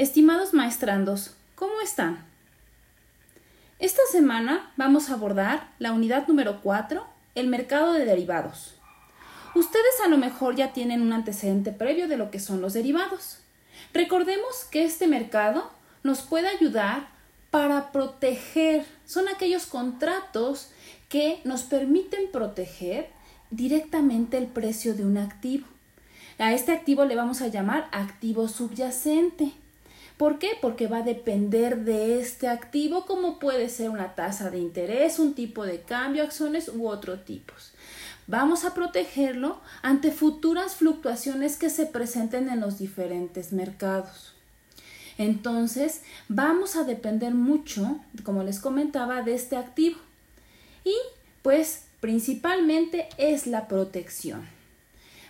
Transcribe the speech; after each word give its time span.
Estimados 0.00 0.54
maestrandos, 0.54 1.34
¿cómo 1.54 1.82
están? 1.82 2.24
Esta 3.80 4.00
semana 4.10 4.72
vamos 4.78 5.10
a 5.10 5.12
abordar 5.12 5.74
la 5.78 5.92
unidad 5.92 6.26
número 6.26 6.62
4, 6.62 7.04
el 7.34 7.48
mercado 7.48 7.92
de 7.92 8.06
derivados. 8.06 8.76
Ustedes 9.54 10.00
a 10.02 10.08
lo 10.08 10.16
mejor 10.16 10.56
ya 10.56 10.72
tienen 10.72 11.02
un 11.02 11.12
antecedente 11.12 11.70
previo 11.70 12.08
de 12.08 12.16
lo 12.16 12.30
que 12.30 12.40
son 12.40 12.62
los 12.62 12.72
derivados. 12.72 13.40
Recordemos 13.92 14.64
que 14.70 14.86
este 14.86 15.06
mercado 15.06 15.70
nos 16.02 16.22
puede 16.22 16.48
ayudar 16.48 17.08
para 17.50 17.92
proteger, 17.92 18.86
son 19.04 19.28
aquellos 19.28 19.66
contratos 19.66 20.70
que 21.10 21.42
nos 21.44 21.64
permiten 21.64 22.32
proteger 22.32 23.10
directamente 23.50 24.38
el 24.38 24.46
precio 24.46 24.94
de 24.94 25.04
un 25.04 25.18
activo. 25.18 25.66
A 26.38 26.54
este 26.54 26.72
activo 26.72 27.04
le 27.04 27.16
vamos 27.16 27.42
a 27.42 27.48
llamar 27.48 27.90
activo 27.92 28.48
subyacente. 28.48 29.52
¿Por 30.20 30.38
qué? 30.38 30.50
Porque 30.60 30.86
va 30.86 30.98
a 30.98 31.02
depender 31.02 31.78
de 31.78 32.20
este 32.20 32.46
activo, 32.46 33.06
como 33.06 33.38
puede 33.38 33.70
ser 33.70 33.88
una 33.88 34.14
tasa 34.14 34.50
de 34.50 34.58
interés, 34.58 35.18
un 35.18 35.32
tipo 35.32 35.64
de 35.64 35.80
cambio, 35.80 36.22
acciones 36.22 36.68
u 36.68 36.88
otros 36.88 37.24
tipos. 37.24 37.72
Vamos 38.26 38.66
a 38.66 38.74
protegerlo 38.74 39.62
ante 39.80 40.10
futuras 40.10 40.74
fluctuaciones 40.74 41.56
que 41.56 41.70
se 41.70 41.86
presenten 41.86 42.50
en 42.50 42.60
los 42.60 42.78
diferentes 42.78 43.54
mercados. 43.54 44.34
Entonces, 45.16 46.02
vamos 46.28 46.76
a 46.76 46.84
depender 46.84 47.32
mucho, 47.32 47.98
como 48.22 48.42
les 48.42 48.60
comentaba, 48.60 49.22
de 49.22 49.32
este 49.32 49.56
activo. 49.56 49.96
Y 50.84 50.96
pues 51.40 51.84
principalmente 52.00 53.08
es 53.16 53.46
la 53.46 53.68
protección. 53.68 54.46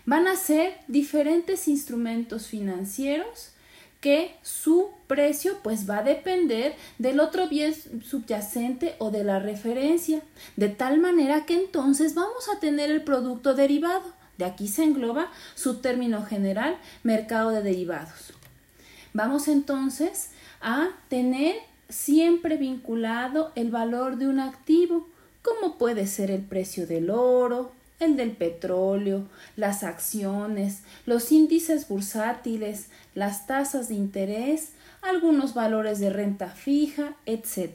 Van 0.05 0.27
a 0.27 0.35
ser 0.35 0.79
diferentes 0.89 1.69
instrumentos 1.69 2.49
financieros 2.49 3.53
que 4.01 4.35
su 4.43 4.91
precio 5.07 5.59
pues 5.63 5.89
va 5.89 5.99
a 5.99 6.03
depender 6.03 6.75
del 6.99 7.21
otro 7.21 7.49
bien 7.49 7.75
subyacente 8.03 8.95
o 8.99 9.11
de 9.11 9.25
la 9.25 9.39
referencia, 9.39 10.23
de 10.57 10.69
tal 10.69 10.99
manera 10.99 11.45
que 11.45 11.55
entonces 11.55 12.15
vamos 12.15 12.49
a 12.49 12.61
tener 12.61 12.91
el 12.91 13.03
producto 13.03 13.55
derivado. 13.55 14.13
De 14.39 14.47
aquí 14.47 14.69
se 14.69 14.85
engloba 14.85 15.31
su 15.55 15.81
término 15.81 16.25
general, 16.25 16.79
mercado 17.03 17.51
de 17.51 17.63
derivados. 17.63 18.33
Vamos 19.13 19.49
entonces 19.49 20.31
a 20.63 20.89
tener 21.09 21.57
siempre 21.91 22.57
vinculado 22.57 23.53
el 23.55 23.71
valor 23.71 24.17
de 24.17 24.29
un 24.29 24.41
activo, 24.41 25.09
como 25.43 25.77
puede 25.77 26.07
ser 26.07 26.31
el 26.31 26.43
precio 26.43 26.87
del 26.87 27.11
oro, 27.11 27.73
el 28.01 28.17
del 28.17 28.33
petróleo, 28.33 29.27
las 29.57 29.85
acciones, 29.85 30.81
los 31.07 31.31
índices 31.31 31.87
bursátiles, 31.87 32.87
las 33.15 33.47
tasas 33.47 33.89
de 33.89 33.95
interés, 33.95 34.71
algunos 35.03 35.55
valores 35.55 36.01
de 36.01 36.11
renta 36.11 36.49
fija, 36.49 37.15
etc. 37.27 37.71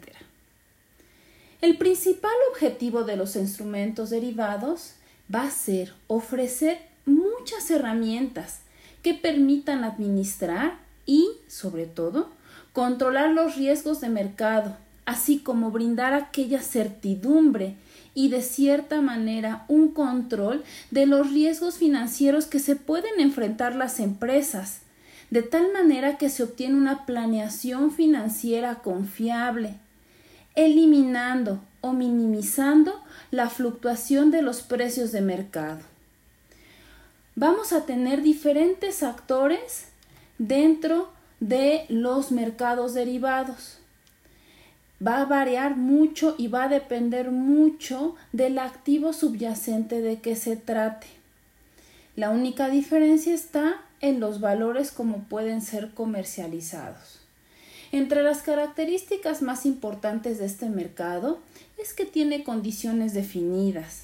El 1.62 1.78
principal 1.78 2.34
objetivo 2.52 3.04
de 3.04 3.16
los 3.16 3.36
instrumentos 3.36 4.09
derivados 4.09 4.95
va 5.34 5.44
a 5.44 5.52
ser 5.52 5.94
ofrecer 6.08 6.80
muchas 7.06 7.70
herramientas 7.72 8.60
que 9.02 9.14
permitan 9.14 9.84
administrar 9.84 10.80
y, 11.06 11.30
sobre 11.48 11.86
todo, 11.86 12.30
controlar 12.73 13.30
los 13.30 13.56
riesgos 13.56 14.02
de 14.02 14.10
mercado, 14.10 14.76
así 15.06 15.39
como 15.39 15.72
brindar 15.72 16.14
aquella 16.14 16.62
certidumbre 16.62 17.76
y 18.16 18.30
de 18.30 18.41
cierta 18.41 19.02
manera 19.02 19.66
un 19.67 19.89
control 19.89 20.63
de 20.89 21.05
los 21.05 21.31
riesgos 21.31 21.75
financieros 21.77 22.47
que 22.47 22.59
se 22.59 22.75
pueden 22.75 23.19
enfrentar 23.19 23.75
las 23.75 23.99
empresas, 23.99 24.80
de 25.30 25.44
tal 25.44 25.71
manera 25.73 26.17
que 26.17 26.30
se 26.30 26.43
obtiene 26.43 26.77
una 26.77 27.05
planeación 27.05 27.91
financiera 27.91 28.75
confiable, 28.75 29.75
eliminando 30.55 31.59
o 31.81 31.91
minimizando 31.91 33.03
la 33.31 33.49
fluctuación 33.49 34.31
de 34.31 34.42
los 34.42 34.61
precios 34.61 35.11
de 35.11 35.21
mercado. 35.21 35.81
Vamos 37.36 37.73
a 37.73 37.86
tener 37.86 38.21
diferentes 38.21 39.04
actores 39.04 39.87
dentro 40.37 41.09
de 41.42 41.86
los 41.89 42.31
mercados 42.31 42.93
derivados 42.93 43.80
va 45.06 45.22
a 45.22 45.26
variar 45.26 45.76
mucho 45.76 46.36
y 46.38 46.48
va 46.48 46.64
a 46.64 46.70
depender 46.70 47.32
mucho 47.32 48.16
del 48.32 48.60
activo 48.60 49.14
subyacente 49.14 50.02
de 50.02 50.20
que 50.20 50.36
se 50.36 50.56
trate. 50.56 51.08
La 52.16 52.30
única 52.30 52.70
diferencia 52.70 53.34
está 53.34 53.82
en 54.02 54.20
los 54.20 54.39
valores 54.39 54.92
como 54.92 55.23
pueden 55.23 55.61
ser 55.61 55.92
comercializados. 55.92 57.20
Entre 57.92 58.23
las 58.23 58.42
características 58.42 59.42
más 59.42 59.66
importantes 59.66 60.39
de 60.39 60.45
este 60.45 60.70
mercado 60.70 61.39
es 61.78 61.94
que 61.94 62.05
tiene 62.05 62.44
condiciones 62.44 63.14
definidas. 63.14 64.04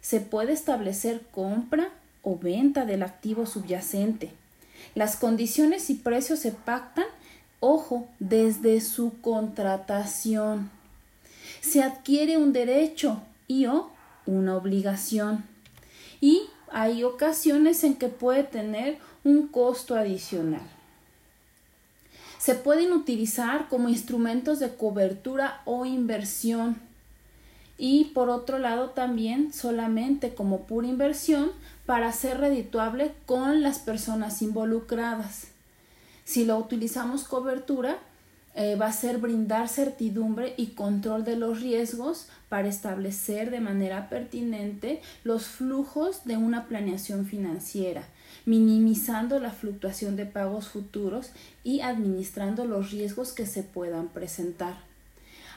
Se 0.00 0.20
puede 0.20 0.52
establecer 0.52 1.22
compra 1.30 1.90
o 2.22 2.38
venta 2.38 2.84
del 2.84 3.02
activo 3.02 3.46
subyacente. 3.46 4.30
Las 4.94 5.16
condiciones 5.16 5.90
y 5.90 5.94
precios 5.94 6.40
se 6.40 6.52
pactan 6.52 7.06
Ojo, 7.60 8.08
desde 8.18 8.80
su 8.80 9.20
contratación. 9.20 10.70
Se 11.60 11.82
adquiere 11.82 12.38
un 12.38 12.54
derecho 12.54 13.20
y 13.48 13.66
o 13.66 13.90
una 14.24 14.56
obligación. 14.56 15.44
Y 16.22 16.42
hay 16.70 17.04
ocasiones 17.04 17.84
en 17.84 17.96
que 17.96 18.08
puede 18.08 18.44
tener 18.44 18.98
un 19.24 19.48
costo 19.48 19.94
adicional. 19.94 20.62
Se 22.38 22.54
pueden 22.54 22.94
utilizar 22.94 23.68
como 23.68 23.90
instrumentos 23.90 24.58
de 24.58 24.74
cobertura 24.74 25.60
o 25.66 25.84
inversión. 25.84 26.80
Y 27.76 28.06
por 28.14 28.30
otro 28.30 28.58
lado 28.58 28.90
también 28.90 29.52
solamente 29.52 30.34
como 30.34 30.62
pura 30.62 30.86
inversión 30.86 31.50
para 31.84 32.10
ser 32.12 32.38
redituable 32.38 33.12
con 33.26 33.62
las 33.62 33.78
personas 33.78 34.40
involucradas. 34.40 35.48
Si 36.30 36.44
lo 36.44 36.56
utilizamos 36.58 37.24
cobertura, 37.24 37.98
eh, 38.54 38.76
va 38.76 38.86
a 38.86 38.92
ser 38.92 39.18
brindar 39.18 39.68
certidumbre 39.68 40.54
y 40.56 40.68
control 40.68 41.24
de 41.24 41.34
los 41.34 41.60
riesgos 41.60 42.28
para 42.48 42.68
establecer 42.68 43.50
de 43.50 43.58
manera 43.58 44.08
pertinente 44.08 45.02
los 45.24 45.46
flujos 45.46 46.24
de 46.26 46.36
una 46.36 46.68
planeación 46.68 47.26
financiera, 47.26 48.04
minimizando 48.46 49.40
la 49.40 49.50
fluctuación 49.50 50.14
de 50.14 50.24
pagos 50.24 50.68
futuros 50.68 51.30
y 51.64 51.80
administrando 51.80 52.64
los 52.64 52.92
riesgos 52.92 53.32
que 53.32 53.44
se 53.44 53.64
puedan 53.64 54.06
presentar. 54.06 54.76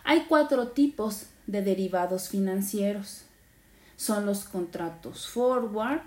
Hay 0.03 0.25
cuatro 0.27 0.69
tipos 0.69 1.27
de 1.45 1.61
derivados 1.61 2.29
financieros. 2.29 3.25
Son 3.95 4.25
los 4.25 4.45
contratos 4.45 5.27
forward, 5.27 6.01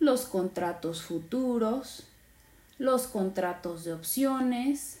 los 0.00 0.22
contratos 0.22 1.02
futuros, 1.02 2.08
los 2.78 3.06
contratos 3.06 3.84
de 3.84 3.92
opciones 3.92 5.00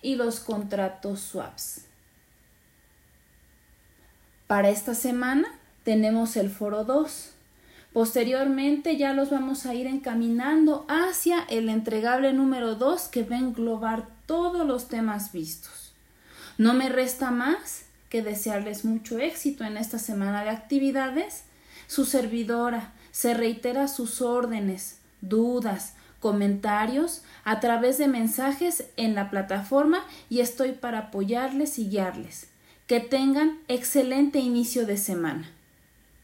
y 0.00 0.14
los 0.16 0.40
contratos 0.40 1.20
swaps. 1.20 1.86
Para 4.46 4.70
esta 4.70 4.94
semana 4.94 5.48
tenemos 5.84 6.36
el 6.36 6.50
foro 6.50 6.84
2. 6.84 7.30
Posteriormente 7.92 8.96
ya 8.96 9.12
los 9.12 9.30
vamos 9.30 9.66
a 9.66 9.74
ir 9.74 9.86
encaminando 9.86 10.86
hacia 10.88 11.42
el 11.44 11.68
entregable 11.68 12.32
número 12.32 12.74
2 12.74 13.08
que 13.08 13.24
va 13.24 13.36
a 13.36 13.40
englobar 13.40 14.08
todos 14.26 14.66
los 14.66 14.88
temas 14.88 15.32
vistos. 15.32 15.92
No 16.58 16.74
me 16.74 16.88
resta 16.88 17.30
más 17.30 17.84
que 18.08 18.22
desearles 18.22 18.84
mucho 18.84 19.18
éxito 19.18 19.64
en 19.64 19.76
esta 19.76 19.98
semana 19.98 20.44
de 20.44 20.50
actividades. 20.50 21.44
Su 21.86 22.04
servidora 22.04 22.92
se 23.10 23.34
reitera 23.34 23.88
sus 23.88 24.20
órdenes, 24.20 24.98
dudas, 25.20 25.94
comentarios, 26.22 27.22
a 27.44 27.58
través 27.60 27.98
de 27.98 28.06
mensajes 28.06 28.84
en 28.96 29.14
la 29.14 29.28
plataforma 29.28 30.04
y 30.30 30.38
estoy 30.40 30.72
para 30.72 30.98
apoyarles 30.98 31.78
y 31.78 31.90
guiarles. 31.90 32.46
Que 32.86 33.00
tengan 33.00 33.58
excelente 33.68 34.38
inicio 34.38 34.86
de 34.86 34.96
semana. 34.96 35.50